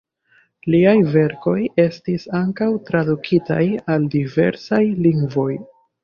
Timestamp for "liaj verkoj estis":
0.75-2.23